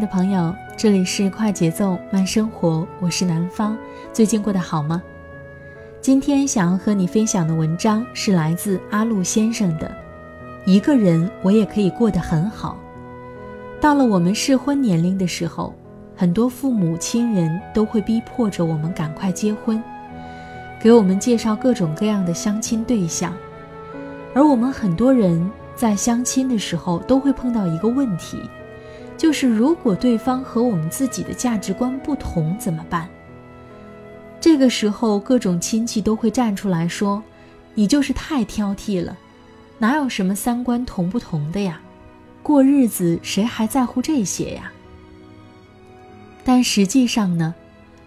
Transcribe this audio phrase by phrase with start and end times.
[0.00, 3.76] 的朋友，这里是快节奏慢生活，我是南方。
[4.14, 5.02] 最近过得好吗？
[6.00, 9.86] 今天想要和你分享的文章是来自阿路先生的
[10.64, 12.78] 《一个人我也可以过得很好》。
[13.80, 15.74] 到了我们适婚年龄的时候，
[16.16, 19.82] 很多父母亲人都会逼迫着我们赶快结婚，
[20.80, 23.34] 给我们介绍各种各样的相亲对象，
[24.34, 28.40] 而我们很多人在相亲的时候都会碰到一个问题。
[29.20, 33.06] 就是如果对方和我们自己的价值观不同怎么办？
[34.40, 37.22] 这个时候，各种亲戚都会站出来说
[37.76, 39.14] ：“你就是太挑剔了，
[39.76, 41.78] 哪有什么三观同不同的呀？
[42.42, 44.72] 过日子谁还在乎这些呀？”
[46.42, 47.54] 但实际上呢，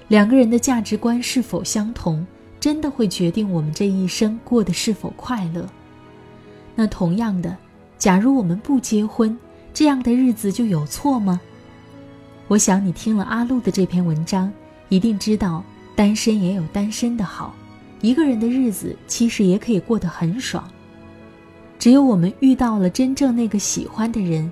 [0.08, 2.26] 两个人的价值观是否相同，
[2.60, 5.70] 真的会决定我们这一生过得是否快乐。
[6.74, 7.56] 那同样的，
[8.00, 9.38] 假如我们不结婚，
[9.74, 11.42] 这样的日子就有错吗？
[12.48, 14.52] 我想你听了阿路的这篇文章，
[14.90, 15.64] 一定知道
[15.96, 17.56] 单身也有单身的好，
[18.02, 20.64] 一个人的日子其实也可以过得很爽。
[21.80, 24.52] 只有我们遇到了真正那个喜欢的人，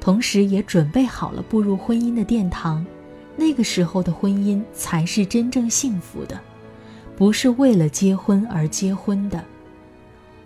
[0.00, 2.84] 同时也准备好了步入婚姻的殿堂，
[3.36, 6.38] 那个时候的婚姻才是真正幸福的，
[7.16, 9.42] 不是为了结婚而结婚的。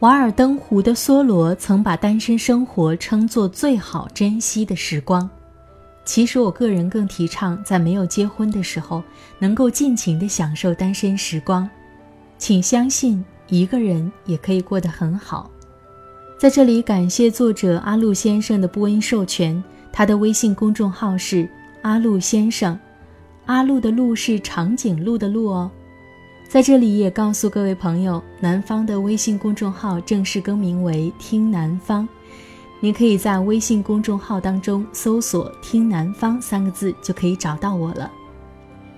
[0.02, 5.30] 瓦尔登湖的梭罗曾把单身生活称作最好珍惜的时光。
[6.04, 9.00] 其实，我个人更提倡在没有结婚的时候，
[9.38, 11.70] 能够尽情地享受单身时光。
[12.36, 15.48] 请相信，一个人也可以过得很好。
[16.36, 19.62] 在这里，感谢作者阿路先生的播音授权。
[19.92, 21.48] 他的微信公众号是
[21.82, 22.76] 阿路先生，
[23.46, 25.70] 阿路的路是长颈鹿的鹿哦。
[26.52, 32.06] 在这里也告诉各位朋友，南方的微信公众号正式更名为“听南方”，
[32.78, 38.10] 你可以在微信公众号当中搜索“听南方”三个字，就可以找到我了。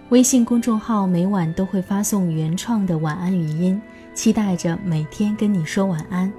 [0.09, 3.81] 微信公众号每晚都会发送原创的晚安语音，
[4.15, 6.33] 期待着每天跟你说晚安。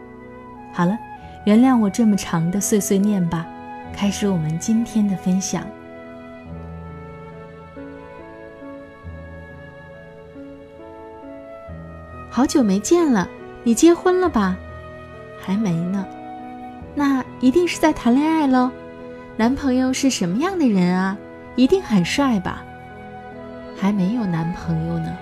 [0.73, 0.97] 好了，
[1.45, 3.47] 原谅我这么长的碎碎念吧，
[3.93, 5.65] 开始我们今天的分享。
[12.35, 13.29] 好久没见了，
[13.63, 14.57] 你结婚了吧？
[15.40, 16.06] 还没呢，
[16.94, 18.69] 那一定是在谈恋爱喽。
[19.38, 21.18] 男朋友是什么样的人啊？
[21.56, 22.62] 一定很帅吧？
[23.79, 25.16] 还没有男朋友呢，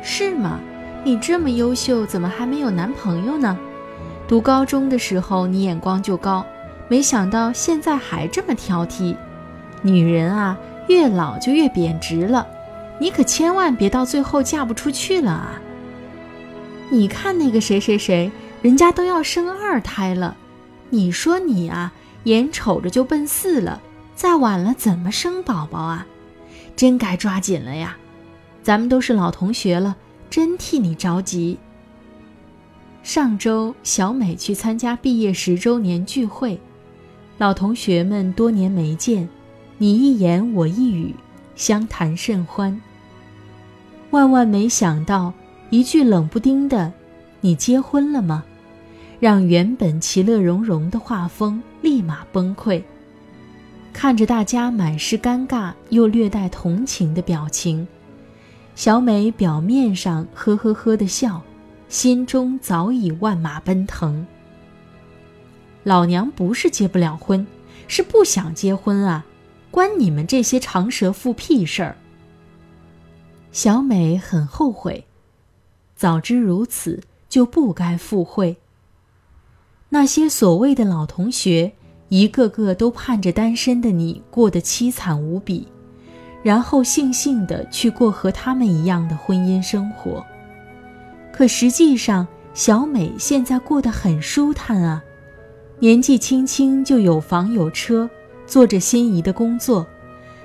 [0.00, 0.60] 是吗？
[1.02, 3.58] 你这么优秀，怎么还没有男朋友呢？
[4.28, 6.46] 读高中的时候你眼光就高，
[6.86, 9.16] 没想到现在还这么挑剔。
[9.82, 12.46] 女人啊，越老就越贬值了，
[13.00, 15.60] 你可千万别到最后嫁不出去了啊！
[16.90, 18.30] 你看那个谁谁谁，
[18.62, 20.36] 人家都要生二胎了，
[20.90, 21.92] 你说你啊，
[22.24, 23.80] 眼瞅着就奔四了，
[24.14, 26.06] 再晚了怎么生宝宝啊？
[26.76, 27.96] 真该抓紧了呀！
[28.62, 29.96] 咱们都是老同学了，
[30.30, 31.58] 真替你着急。
[33.02, 36.60] 上周小美去参加毕业十周年聚会，
[37.38, 39.28] 老同学们多年没见，
[39.78, 41.14] 你一言我一语，
[41.56, 42.80] 相谈甚欢。
[44.10, 45.32] 万万没想到。
[45.74, 46.92] 一句冷不丁的
[47.42, 48.44] “你结婚了吗”，
[49.18, 52.80] 让原本其乐融融的画风立马崩溃。
[53.92, 57.84] 看着大家满是尴尬又略带同情的表情，
[58.76, 61.42] 小美表面上呵呵呵的笑，
[61.88, 64.24] 心中早已万马奔腾。
[65.82, 67.44] 老娘不是结不了婚，
[67.88, 69.26] 是不想结婚啊！
[69.72, 71.96] 关你们这些长舌妇屁事儿！
[73.50, 75.04] 小美很后悔，
[75.96, 78.56] 早知如此，就不该赴会。
[79.90, 81.72] 那些所谓的老同学，
[82.08, 85.68] 一个个都盼着单身的你过得凄惨无比，
[86.42, 90.24] 然后悻悻地去过和他们一样的婚姻生活。
[91.32, 95.02] 可实际上，小美现在过得很舒坦啊，
[95.78, 98.08] 年纪轻轻就有房有车，
[98.46, 99.86] 做着心仪的工作。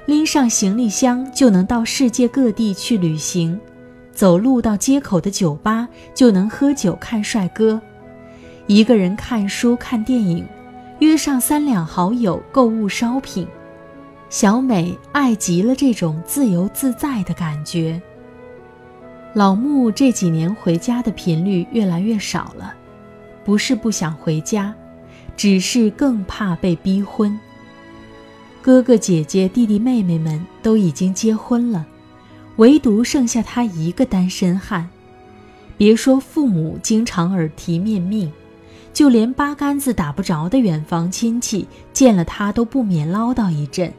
[0.05, 3.59] 拎上行李箱就能到世界各地去旅行，
[4.19, 7.79] 走路到街口的酒吧就能喝酒看帅哥，
[8.67, 10.45] 一个人看书看电影，
[10.99, 13.47] 约上三两好友购物 shopping。
[14.29, 18.01] 小美爱极了这种自由自在的感觉。
[19.33, 22.73] 老穆这几年回家的频率越来越少了，
[23.45, 24.75] 不是不想回家，
[25.37, 27.39] 只是更怕被逼婚。
[28.61, 31.87] 哥哥姐姐、弟弟妹妹们都已经结婚了，
[32.59, 34.89] 唯独剩下他一个单身汉。
[35.77, 38.29] 别说父母经常耳提面命，
[38.93, 43.93] 就连八竿子打不着的远房亲戚见了他都不免唠叨一阵：“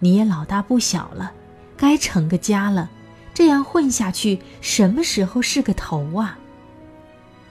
[0.00, 1.32] 你也老大不小了，
[1.76, 2.90] 该成个家了。
[3.34, 6.38] 这样混下去，什么时候是个头啊？”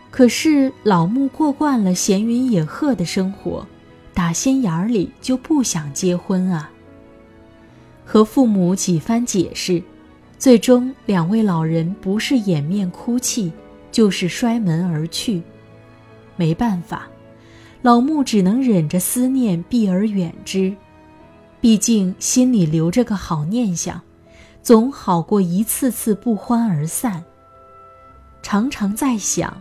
[0.09, 3.65] 可是老穆过惯了闲云野鹤的生活。
[4.15, 6.71] 打心眼里就不想结婚啊。
[8.03, 9.83] 和父母几番解释，
[10.39, 13.51] 最终两位老人不是掩面哭泣，
[13.91, 15.41] 就是摔门而去。
[16.35, 17.07] 没办法，
[17.81, 20.75] 老穆只能忍着思念避而远之。
[21.59, 23.99] 毕竟心里留着个好念想，
[24.61, 27.23] 总好过一次次不欢而散。
[28.43, 29.59] 常常在想，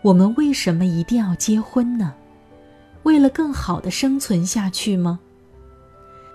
[0.00, 2.14] 我们为什么一定要结婚呢？
[3.02, 5.18] 为了更好的生存下去吗？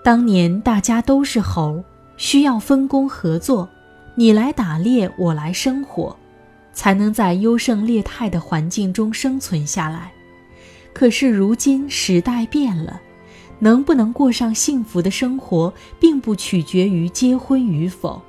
[0.04, 1.82] 当年大家都是猴，
[2.20, 3.66] 需要分工合作，
[4.14, 6.14] 你来打猎，我来生活，
[6.70, 10.12] 才能在优胜劣汰的环境中生存下来。
[10.92, 13.00] 可是如今时代变了，
[13.58, 18.20] 能不能过上幸福的生活，并不取决于结婚与否。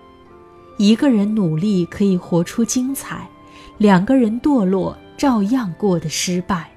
[0.78, 3.28] 一个人努力可以活出精彩，
[3.78, 6.72] 两个人堕落照样过得失败。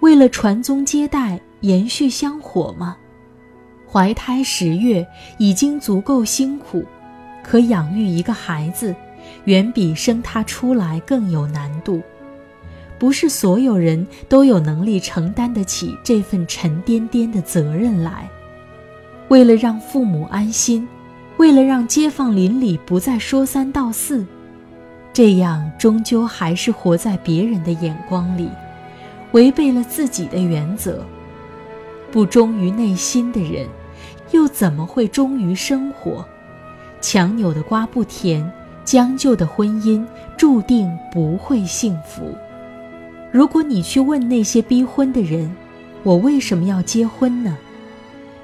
[0.00, 2.96] 为了传宗接代、延续香火吗？
[3.96, 5.06] 怀胎十月
[5.38, 6.84] 已经足够辛苦，
[7.42, 8.94] 可养育一个孩子，
[9.46, 12.02] 远比生他出来更有难度。
[12.98, 18.28] 不是所有人都有能力承担得起这份沉甸甸的责任来。
[19.28, 20.86] 为了让父母安心，
[21.38, 24.26] 为了让街坊邻里不再说三道四，
[25.10, 28.50] 这样终究还是活在别人的眼光里。
[29.32, 31.02] 违背了自己的原则，
[32.12, 33.66] 不忠于内心的人，
[34.36, 36.22] 又怎么会忠于生活？
[37.00, 38.52] 强扭的瓜不甜，
[38.84, 40.06] 将就的婚姻
[40.36, 42.36] 注定不会幸福。
[43.32, 45.50] 如果你去问那些逼婚的人，
[46.02, 47.56] 我为什么要结婚呢？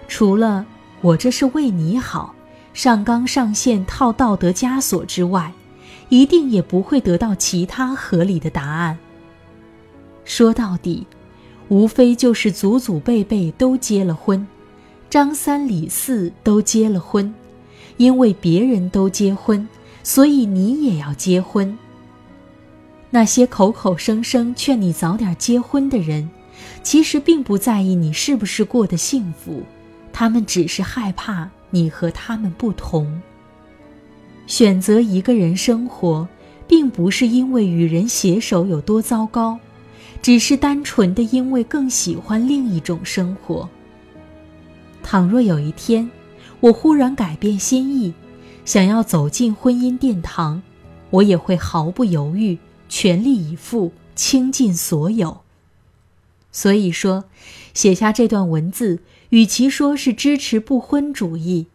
[0.09, 0.65] 除了
[1.03, 2.35] 我这是为你好，
[2.73, 5.53] 上纲上线套道德枷锁之外，
[6.09, 8.99] 一定也不会得到其他合理的答案。
[10.25, 11.07] 说到底，
[11.69, 14.47] 无非就是祖祖辈辈都结了婚，
[15.13, 17.35] 张三李四都结了婚，
[17.99, 19.69] 因为别人都结婚，
[20.03, 21.77] 所以你也要结婚。
[23.11, 26.31] 那些口口声声劝你早点结婚的人，
[26.83, 29.63] 其实并不在意你是不是过得幸福，
[30.15, 33.21] 他们只是害怕你和他们不同。
[34.47, 36.27] 选择一个人生活，
[36.67, 39.59] 并不是因为与人携手有多糟糕。
[40.23, 43.69] 只是单纯的因为更喜欢另一种生活。
[45.03, 46.11] 倘若有一天，
[46.61, 48.15] 我忽然改变心意，
[48.65, 50.63] 想要走进婚姻殿堂，
[51.11, 55.39] 我也会毫不犹豫，全力以赴，倾尽所有。
[56.51, 57.25] 所以说，
[57.75, 61.67] 写下这段文字，与其说是支持不婚主义，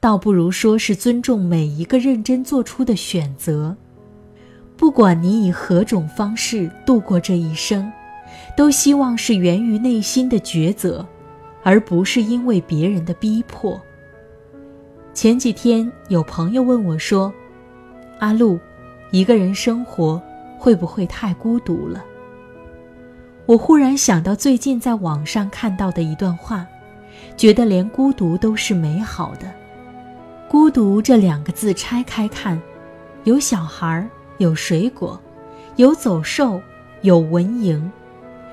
[0.00, 3.76] 倒不如说是尊重每一个认真做出的选择。
[4.76, 7.92] 不管你以何种方式度过这一生，
[8.56, 11.06] 都希望是源于内心的抉择，
[11.62, 13.80] 而不是因为别人的逼迫。
[15.14, 17.32] 前几天有朋友问我说
[18.20, 18.58] ：“阿路，
[19.10, 20.20] 一个人生活
[20.58, 22.04] 会不会太孤独了？”
[23.46, 26.66] 我忽然想到最近在网上看到的一段话，
[27.36, 29.52] 觉得连孤独都是美好的。
[30.48, 32.60] 孤独这两个字拆开看，
[33.24, 34.08] 有小孩。
[34.38, 35.20] 有水果，
[35.76, 36.60] 有走兽，
[37.02, 37.80] 有蚊蝇，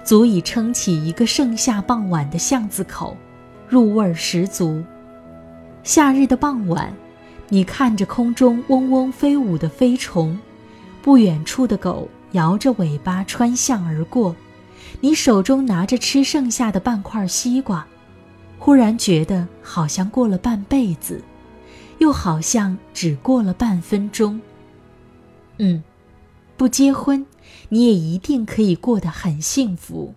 [0.09, 3.15] 足以撑起一个盛夏傍晚的巷子口，
[3.67, 4.83] 入味儿十足。
[5.83, 6.91] 夏日的傍晚，
[7.47, 10.35] 你看着空中嗡嗡飞舞的飞虫，
[11.03, 14.35] 不远处的狗摇着尾巴穿巷而过，
[14.99, 17.85] 你手中拿着吃剩下的半块西瓜，
[18.57, 21.21] 忽然觉得好像过了半辈子，
[21.99, 24.41] 又好像只过了半分钟。
[25.59, 25.83] 嗯，
[26.57, 27.23] 不结婚，
[27.69, 30.15] 你也一定可以过得很幸福。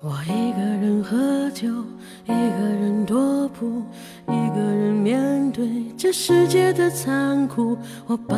[0.00, 1.68] 我一个人喝酒，
[2.24, 3.82] 一个人踱步，
[4.28, 7.76] 一个人面对这世界的残酷。
[8.06, 8.37] 我把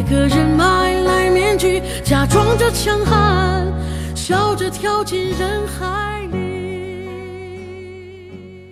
[0.00, 3.70] 一个人买来面具，假装着强悍，
[4.16, 7.06] 笑着跳进人海里。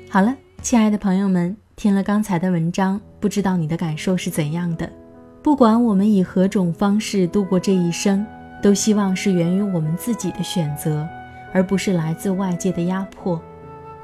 [0.08, 4.90] 好了，亲爱的朋友们，听了刚才的文章，不知道你的感受是怎样的？
[5.42, 8.24] 不管我们以何种方式度过这一生，
[8.62, 11.06] 都希望是源于我们自己的选择，
[11.52, 13.38] 而不是来自外界的压迫。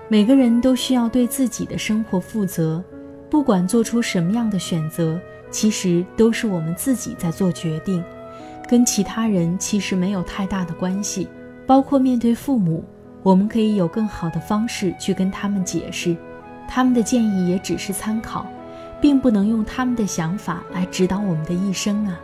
[0.09, 2.85] 每个人都需要对自己的生活负责，
[3.31, 5.19] 不管做出什么样的选择。
[5.55, 8.03] 其实都是我们自己在做决定，
[8.69, 11.29] 跟其他人其实没有太大的关系。
[11.65, 12.85] 包括面对父母，
[13.23, 16.17] 我们可以有更好的方式去跟他们解释，
[16.69, 18.45] 他们的建议也只是参考，
[19.01, 22.19] 并不能用他们的想法来指导我们的一生啊。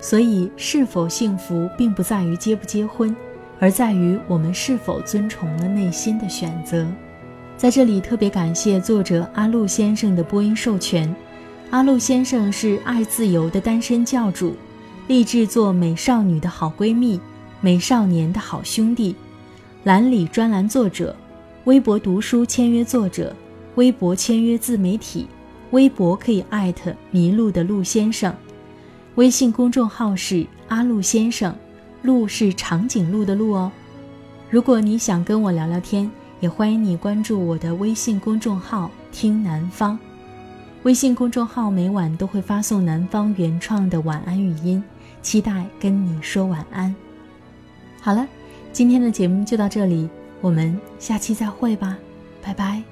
[0.00, 3.14] 所以，是否幸福并不在于结不结婚，
[3.60, 6.86] 而在于我们是否遵从了内心的选择。
[7.54, 11.14] 在这里，特别感谢作者阿路先生的播音授权。
[11.72, 14.54] 阿路先生是爱自由的单身教主，
[15.06, 17.18] 立志做美少女的好闺蜜，
[17.62, 19.16] 美少年的好兄弟，
[19.84, 21.16] 栏里专栏作者，
[21.64, 23.34] 微博读书签约作者，
[23.76, 25.26] 微博签约自媒体，
[25.70, 28.34] 微博可以艾特迷路的陆先生，
[29.14, 31.56] 微信公众号是阿路先生，
[32.02, 33.72] 路是长颈鹿的鹿哦。
[34.50, 36.10] 如果你想跟我聊聊天，
[36.40, 39.98] 也欢迎你关注我的微信公众号听南方。
[40.84, 44.82] 微信公众号每晚都会发送南方原创的晚安语音，
[45.22, 46.92] 期待跟你说晚安。
[48.00, 48.26] 好了，
[48.72, 50.08] 今天的节目就到这里，
[50.40, 51.96] 我们下期再会吧，
[52.42, 52.91] 拜拜。